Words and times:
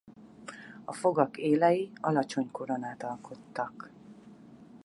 A 0.85 0.93
fogak 0.93 1.37
élei 1.37 1.91
alacsony 1.99 2.51
koronát 2.51 3.03
alkottak. 3.03 3.91